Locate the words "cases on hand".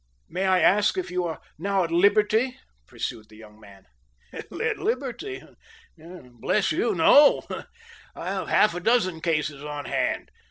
9.21-10.31